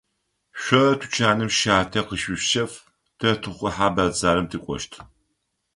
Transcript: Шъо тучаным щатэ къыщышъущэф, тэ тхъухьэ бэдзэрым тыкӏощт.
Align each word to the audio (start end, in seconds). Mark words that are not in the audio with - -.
Шъо 0.61 0.83
тучаным 0.99 1.49
щатэ 1.57 1.99
къыщышъущэф, 2.07 2.71
тэ 3.19 3.29
тхъухьэ 3.41 3.87
бэдзэрым 3.95 4.47
тыкӏощт. 4.51 4.91